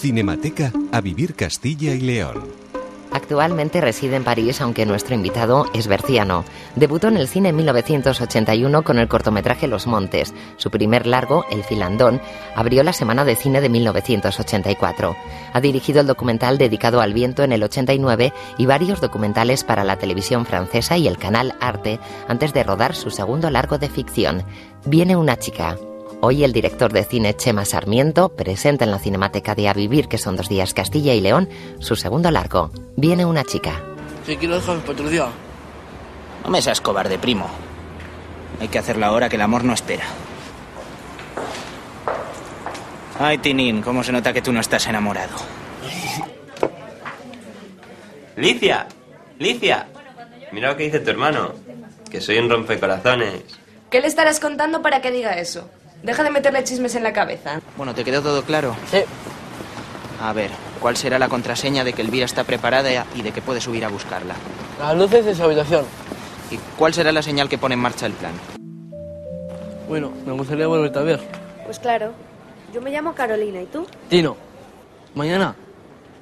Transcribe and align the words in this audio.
Cinemateca 0.00 0.72
a 0.92 1.02
vivir 1.02 1.34
Castilla 1.34 1.92
y 1.92 2.00
León. 2.00 2.42
Actualmente 3.12 3.82
reside 3.82 4.16
en 4.16 4.24
París, 4.24 4.62
aunque 4.62 4.86
nuestro 4.86 5.14
invitado 5.14 5.66
es 5.74 5.88
berciano. 5.88 6.42
Debutó 6.74 7.08
en 7.08 7.18
el 7.18 7.28
cine 7.28 7.50
en 7.50 7.56
1981 7.56 8.82
con 8.82 8.98
el 8.98 9.08
cortometraje 9.08 9.68
Los 9.68 9.86
Montes. 9.86 10.32
Su 10.56 10.70
primer 10.70 11.06
largo, 11.06 11.44
El 11.50 11.62
Filandón, 11.64 12.18
abrió 12.56 12.82
la 12.82 12.94
Semana 12.94 13.26
de 13.26 13.36
Cine 13.36 13.60
de 13.60 13.68
1984. 13.68 15.16
Ha 15.52 15.60
dirigido 15.60 16.00
el 16.00 16.06
documental 16.06 16.56
dedicado 16.56 17.02
al 17.02 17.12
viento 17.12 17.42
en 17.42 17.52
el 17.52 17.62
89 17.62 18.32
y 18.56 18.64
varios 18.64 19.02
documentales 19.02 19.64
para 19.64 19.84
la 19.84 19.98
televisión 19.98 20.46
francesa 20.46 20.96
y 20.96 21.08
el 21.08 21.18
canal 21.18 21.56
Arte 21.60 22.00
antes 22.26 22.54
de 22.54 22.62
rodar 22.62 22.94
su 22.94 23.10
segundo 23.10 23.50
largo 23.50 23.76
de 23.76 23.90
ficción. 23.90 24.44
Viene 24.86 25.14
una 25.16 25.36
chica, 25.36 25.76
Hoy 26.22 26.44
el 26.44 26.52
director 26.52 26.92
de 26.92 27.04
cine 27.04 27.34
Chema 27.34 27.64
Sarmiento 27.64 28.28
presenta 28.36 28.84
en 28.84 28.90
la 28.90 28.98
Cinemateca 28.98 29.54
de 29.54 29.68
A 29.68 29.72
Vivir, 29.72 30.06
que 30.06 30.18
son 30.18 30.36
dos 30.36 30.50
días 30.50 30.74
Castilla 30.74 31.14
y 31.14 31.20
León, 31.22 31.48
su 31.78 31.96
segundo 31.96 32.30
largo. 32.30 32.70
Viene 32.96 33.24
una 33.24 33.42
chica. 33.42 33.80
Si 34.26 34.36
quiero 34.36 34.56
dejar 34.56 34.78
patrulla. 34.80 35.28
No 36.44 36.50
me 36.50 36.60
seas 36.60 36.82
cobarde, 36.82 37.18
primo. 37.18 37.48
Hay 38.60 38.68
que 38.68 38.78
hacerlo 38.78 39.06
ahora 39.06 39.30
que 39.30 39.36
el 39.36 39.42
amor 39.42 39.64
no 39.64 39.72
espera. 39.72 40.04
Ay, 43.18 43.38
Tinín, 43.38 43.80
cómo 43.80 44.02
se 44.04 44.12
nota 44.12 44.34
que 44.34 44.42
tú 44.42 44.52
no 44.52 44.60
estás 44.60 44.86
enamorado. 44.88 45.36
Licia, 48.36 48.86
Licia. 49.38 49.86
Mira 50.52 50.70
lo 50.70 50.76
que 50.76 50.84
dice 50.84 51.00
tu 51.00 51.10
hermano. 51.10 51.52
Que 52.10 52.20
soy 52.20 52.38
un 52.38 52.50
rompecorazones. 52.50 53.42
¿Qué 53.90 54.00
le 54.00 54.06
estarás 54.06 54.38
contando 54.38 54.82
para 54.82 55.00
que 55.00 55.10
diga 55.10 55.38
eso? 55.38 55.68
Deja 56.02 56.22
de 56.22 56.30
meterle 56.30 56.64
chismes 56.64 56.94
en 56.94 57.02
la 57.02 57.12
cabeza. 57.12 57.60
Bueno, 57.76 57.94
¿te 57.94 58.04
quedó 58.04 58.22
todo 58.22 58.42
claro? 58.42 58.74
Sí. 58.90 59.02
A 60.20 60.32
ver, 60.32 60.50
¿cuál 60.80 60.96
será 60.96 61.18
la 61.18 61.28
contraseña 61.28 61.84
de 61.84 61.92
que 61.92 62.02
Elvira 62.02 62.24
está 62.24 62.44
preparada 62.44 63.06
y 63.14 63.22
de 63.22 63.32
que 63.32 63.42
puede 63.42 63.60
subir 63.60 63.84
a 63.84 63.88
buscarla? 63.88 64.34
Las 64.78 64.96
luces 64.96 65.24
de 65.24 65.34
su 65.34 65.42
habitación. 65.42 65.84
¿Y 66.50 66.56
cuál 66.78 66.94
será 66.94 67.12
la 67.12 67.22
señal 67.22 67.48
que 67.48 67.58
pone 67.58 67.74
en 67.74 67.80
marcha 67.80 68.06
el 68.06 68.12
plan? 68.12 68.32
Bueno, 69.88 70.12
me 70.26 70.32
gustaría 70.32 70.66
volverte 70.66 70.98
a 70.98 71.02
ver. 71.02 71.20
Pues 71.64 71.78
claro. 71.78 72.12
Yo 72.72 72.80
me 72.80 72.90
llamo 72.90 73.14
Carolina, 73.14 73.60
¿y 73.60 73.66
tú? 73.66 73.86
Tino, 74.08 74.36
mañana. 75.14 75.54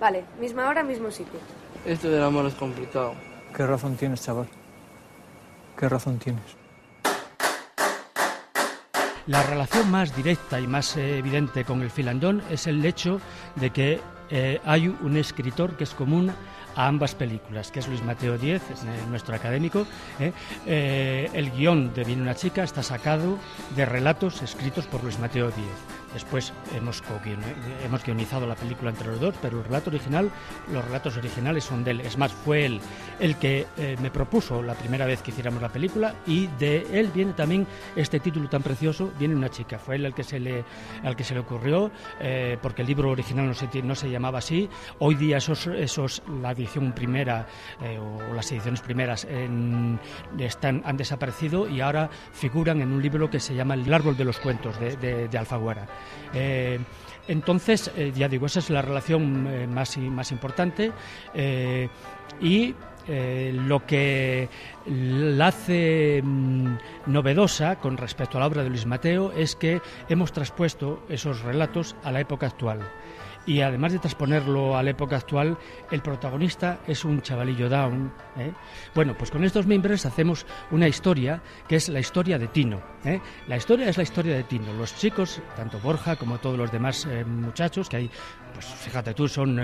Vale, 0.00 0.24
misma 0.40 0.68
hora, 0.68 0.82
mismo 0.82 1.10
sitio. 1.10 1.38
Esto 1.86 2.10
del 2.10 2.22
amor 2.22 2.46
es 2.46 2.54
complicado. 2.54 3.14
¿Qué 3.56 3.66
razón 3.66 3.96
tienes, 3.96 4.22
chaval? 4.22 4.48
¿Qué 5.78 5.88
razón 5.88 6.18
tienes? 6.18 6.42
La 9.26 9.42
relación 9.44 9.88
más 9.90 10.16
directa 10.16 10.58
y 10.58 10.66
más 10.66 10.96
eh, 10.96 11.18
evidente 11.18 11.64
con 11.64 11.80
el 11.82 11.90
filandón 11.90 12.42
es 12.50 12.66
el 12.66 12.84
hecho 12.84 13.20
de 13.54 13.70
que 13.70 14.00
eh, 14.30 14.60
hay 14.64 14.88
un 14.88 15.16
escritor 15.16 15.76
que 15.76 15.84
es 15.84 15.94
común 15.94 16.32
a 16.74 16.86
ambas 16.86 17.14
películas, 17.14 17.70
que 17.70 17.80
es 17.80 17.86
Luis 17.86 18.02
Mateo 18.02 18.36
Díez, 18.36 18.62
eh, 18.62 18.74
nuestro 19.10 19.36
académico. 19.36 19.86
el 20.66 21.50
guion 21.52 21.94
de 21.94 22.02
Viene 22.02 22.22
una 22.22 22.34
chica 22.34 22.64
está 22.64 22.82
sacado 22.82 23.38
de 23.76 23.86
relatos 23.86 24.42
escritos 24.42 24.86
por 24.86 25.04
Luis 25.04 25.20
Mateo 25.20 25.50
Díez. 25.50 26.01
Después 26.14 26.52
hemos, 26.76 27.02
hemos 27.84 28.04
guionizado 28.04 28.46
la 28.46 28.54
película 28.54 28.90
entre 28.90 29.08
los 29.08 29.20
dos, 29.20 29.34
pero 29.40 29.58
el 29.58 29.64
relato 29.64 29.90
original, 29.90 30.30
los 30.72 30.84
relatos 30.84 31.16
originales 31.16 31.64
son 31.64 31.84
de 31.84 31.92
él. 31.92 32.00
Es 32.00 32.18
más, 32.18 32.32
fue 32.32 32.66
él 32.66 32.80
el 33.18 33.36
que 33.36 33.66
eh, 33.76 33.96
me 34.00 34.10
propuso 34.10 34.62
la 34.62 34.74
primera 34.74 35.06
vez 35.06 35.22
que 35.22 35.30
hiciéramos 35.30 35.62
la 35.62 35.70
película 35.70 36.14
y 36.26 36.48
de 36.58 36.86
él 36.92 37.10
viene 37.14 37.32
también 37.32 37.66
este 37.96 38.20
título 38.20 38.48
tan 38.48 38.62
precioso, 38.62 39.10
Viene 39.18 39.34
una 39.34 39.48
chica. 39.48 39.78
Fue 39.78 39.96
él 39.96 40.04
el 40.04 40.14
que 40.14 40.24
se 40.24 40.40
le, 40.40 40.64
al 41.02 41.16
que 41.16 41.24
se 41.24 41.34
le 41.34 41.40
ocurrió, 41.40 41.90
eh, 42.20 42.58
porque 42.60 42.82
el 42.82 42.88
libro 42.88 43.10
original 43.10 43.46
no 43.46 43.54
se, 43.54 43.82
no 43.82 43.94
se 43.94 44.10
llamaba 44.10 44.38
así. 44.38 44.68
Hoy 44.98 45.14
día 45.14 45.38
esos, 45.38 45.66
esos 45.66 46.22
la 46.40 46.52
edición 46.52 46.92
primera 46.92 47.46
eh, 47.80 47.98
o 47.98 48.34
las 48.34 48.50
ediciones 48.52 48.80
primeras 48.80 49.26
están, 50.38 50.82
han 50.84 50.96
desaparecido 50.96 51.68
y 51.68 51.80
ahora 51.80 52.10
figuran 52.32 52.80
en 52.80 52.92
un 52.92 53.02
libro 53.02 53.30
que 53.30 53.40
se 53.40 53.54
llama 53.54 53.74
El 53.74 53.92
árbol 53.92 54.16
de 54.16 54.24
los 54.24 54.38
cuentos 54.38 54.78
de, 54.78 54.96
de 54.96 55.38
Alfaguara. 55.38 55.86
Eh, 56.34 56.78
entonces, 57.28 57.90
eh, 57.96 58.12
ya 58.14 58.28
digo, 58.28 58.46
esa 58.46 58.58
es 58.58 58.70
la 58.70 58.82
relación 58.82 59.46
eh, 59.46 59.66
más, 59.66 59.96
más 59.98 60.32
importante 60.32 60.92
y 62.40 62.74
lo 63.08 63.84
que 63.86 64.48
la 64.86 65.48
hace 65.48 66.22
mm, 66.22 66.76
novedosa 67.06 67.76
con 67.76 67.96
respecto 67.96 68.36
a 68.36 68.40
la 68.40 68.46
obra 68.46 68.62
de 68.62 68.70
Luis 68.70 68.86
Mateo 68.86 69.32
es 69.32 69.56
que 69.56 69.80
hemos 70.08 70.32
traspuesto 70.32 71.04
esos 71.08 71.42
relatos 71.42 71.96
a 72.04 72.12
la 72.12 72.20
época 72.20 72.46
actual 72.46 72.80
y 73.46 73.60
además 73.60 73.92
de 73.92 73.98
transponerlo 73.98 74.76
a 74.76 74.82
la 74.82 74.90
época 74.90 75.16
actual, 75.16 75.56
el 75.90 76.00
protagonista 76.00 76.80
es 76.86 77.04
un 77.04 77.22
chavalillo 77.22 77.68
down. 77.68 78.12
¿eh? 78.38 78.52
Bueno, 78.94 79.14
pues 79.16 79.30
con 79.30 79.44
estos 79.44 79.66
miembros 79.66 80.06
hacemos 80.06 80.46
una 80.70 80.88
historia 80.88 81.42
que 81.66 81.76
es 81.76 81.88
la 81.88 82.00
historia 82.00 82.38
de 82.38 82.48
Tino. 82.48 82.80
¿eh? 83.04 83.20
La 83.48 83.56
historia 83.56 83.88
es 83.88 83.96
la 83.96 84.04
historia 84.04 84.36
de 84.36 84.44
Tino. 84.44 84.72
Los 84.74 84.96
chicos, 84.96 85.40
tanto 85.56 85.78
Borja 85.80 86.16
como 86.16 86.38
todos 86.38 86.56
los 86.56 86.70
demás 86.70 87.06
eh, 87.10 87.24
muchachos, 87.24 87.88
que 87.88 87.96
hay, 87.96 88.10
pues 88.54 88.66
fíjate 88.66 89.14
tú, 89.14 89.28
son 89.28 89.60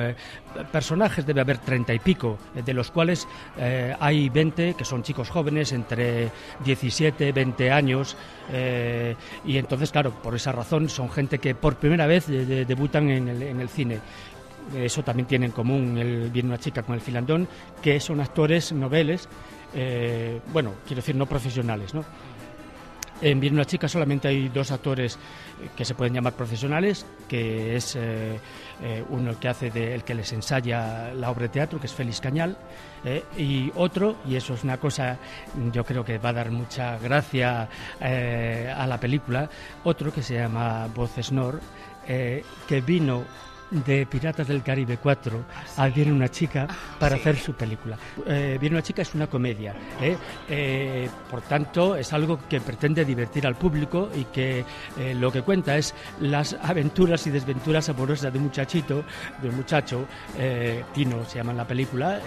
personajes, 0.72 1.26
debe 1.26 1.40
haber 1.40 1.58
treinta 1.58 1.92
y 1.92 1.98
pico, 1.98 2.38
de 2.54 2.72
los 2.72 2.90
cuales 2.90 3.28
hay 4.00 4.30
veinte 4.30 4.74
que 4.74 4.84
son 4.84 5.02
chicos 5.02 5.28
jóvenes, 5.28 5.72
entre 5.72 6.30
17, 6.64 7.32
20 7.32 7.70
años, 7.70 8.16
y 9.44 9.58
entonces, 9.58 9.92
claro, 9.92 10.10
por 10.22 10.34
esa 10.34 10.52
razón 10.52 10.88
son 10.88 11.10
gente 11.10 11.38
que 11.38 11.54
por 11.54 11.76
primera 11.76 12.06
vez 12.06 12.28
debutan 12.28 13.10
en 13.10 13.28
el, 13.28 13.42
en 13.42 13.60
el 13.60 13.67
cine. 13.68 14.00
Eso 14.76 15.02
también 15.02 15.26
tiene 15.26 15.46
en 15.46 15.52
común 15.52 15.96
el 15.96 16.30
Viene 16.30 16.48
una 16.48 16.58
chica 16.58 16.82
con 16.82 16.94
el 16.94 17.00
filandón, 17.00 17.48
que 17.80 18.00
son 18.00 18.20
actores 18.20 18.72
noveles, 18.72 19.28
eh, 19.74 20.40
bueno, 20.52 20.74
quiero 20.86 21.00
decir, 21.00 21.14
no 21.14 21.26
profesionales, 21.26 21.94
¿no? 21.94 22.04
En 23.20 23.40
Viene 23.40 23.56
una 23.56 23.64
chica 23.64 23.88
solamente 23.88 24.28
hay 24.28 24.48
dos 24.48 24.70
actores 24.70 25.16
eh, 25.16 25.70
que 25.76 25.84
se 25.84 25.94
pueden 25.94 26.14
llamar 26.14 26.34
profesionales, 26.34 27.04
que 27.28 27.74
es 27.74 27.96
eh, 27.96 28.38
uno 29.08 29.30
el 29.30 29.36
que 29.36 29.48
hace 29.48 29.70
de, 29.70 29.92
el 29.92 30.04
que 30.04 30.14
les 30.14 30.32
ensaya 30.32 31.12
la 31.14 31.30
obra 31.30 31.42
de 31.42 31.48
teatro, 31.48 31.80
que 31.80 31.88
es 31.88 31.92
Félix 31.92 32.20
Cañal, 32.20 32.56
y 33.36 33.70
otro, 33.76 34.16
y 34.26 34.36
eso 34.36 34.54
es 34.54 34.64
una 34.64 34.76
cosa, 34.76 35.18
yo 35.72 35.84
creo 35.84 36.04
que 36.04 36.18
va 36.18 36.30
a 36.30 36.32
dar 36.32 36.50
mucha 36.50 36.98
gracia 36.98 37.68
a 38.00 38.86
la 38.86 38.98
película, 39.00 39.48
otro 39.84 40.12
que 40.12 40.22
se 40.22 40.34
llama 40.34 40.88
Voces 40.94 41.30
Nor, 41.30 41.60
que 42.06 42.80
vino 42.84 43.24
de 43.70 44.06
Piratas 44.06 44.48
del 44.48 44.62
Caribe 44.62 44.98
4 44.98 45.44
a 45.76 45.88
Viene 45.88 46.12
una 46.12 46.28
chica 46.28 46.66
para 46.98 47.16
hacer 47.16 47.36
su 47.36 47.54
película. 47.54 47.96
Eh, 48.26 48.56
Viene 48.60 48.76
una 48.76 48.82
chica 48.82 49.02
es 49.02 49.14
una 49.14 49.26
comedia, 49.26 49.74
¿eh? 50.00 50.16
Eh, 50.48 51.08
por 51.30 51.42
tanto 51.42 51.96
es 51.96 52.12
algo 52.12 52.38
que 52.48 52.60
pretende 52.60 53.04
divertir 53.04 53.46
al 53.46 53.56
público 53.56 54.10
y 54.14 54.24
que 54.24 54.64
lo 55.14 55.30
que 55.30 55.42
cuenta 55.42 55.76
es 55.76 55.94
las 56.20 56.54
aventuras 56.62 57.26
y 57.26 57.30
desventuras 57.30 57.88
amorosas 57.88 58.32
de 58.32 58.38
un 58.38 58.44
muchachito, 58.46 59.04
de 59.40 59.48
un 59.48 59.56
muchacho, 59.56 60.06
Tino 60.94 61.24
se 61.24 61.36
llama 61.36 61.52
en 61.52 61.58
la 61.58 61.66
película, 61.66 62.20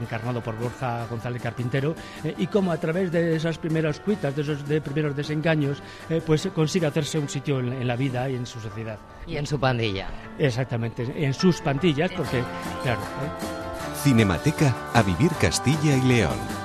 encarnado 0.00 0.40
por 0.40 0.56
Borja 0.56 1.06
González 1.06 1.42
Carpintero, 1.42 1.94
y 2.38 2.46
cómo 2.46 2.72
a 2.72 2.78
través 2.78 3.10
de 3.12 3.36
esas 3.36 3.58
primeras 3.58 4.00
cuitas, 4.00 4.34
de 4.34 4.42
esos 4.42 4.66
de 4.66 4.80
primeros 4.80 5.16
desengaños, 5.16 5.82
pues 6.26 6.48
consigue 6.54 6.86
hacerse 6.86 7.18
un 7.18 7.28
sitio 7.28 7.60
en, 7.60 7.72
en 7.72 7.86
la 7.86 7.96
vida 7.96 8.28
y 8.28 8.36
en 8.36 8.46
su 8.46 8.60
sociedad. 8.60 8.98
Y 9.26 9.36
en 9.36 9.46
su 9.46 9.58
pandilla. 9.58 10.08
Exactamente, 10.38 10.83
en 10.84 11.34
sus 11.34 11.60
pandillas, 11.60 12.10
porque, 12.12 12.42
claro. 12.82 13.00
Cinemateca 14.02 14.74
a 14.92 15.02
vivir 15.02 15.30
Castilla 15.40 15.96
y 15.96 16.02
León. 16.02 16.63